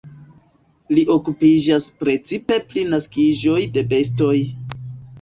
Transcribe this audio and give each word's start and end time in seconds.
Li 0.97 1.03
okupiĝas 1.17 1.87
precipe 2.05 2.59
pri 2.73 2.89
naskiĝoj 2.97 3.63
de 3.79 3.89
bestoj. 3.97 4.37